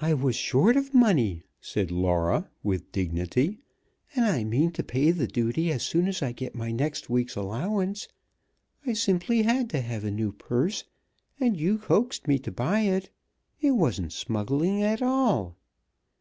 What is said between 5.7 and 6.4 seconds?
as soon as I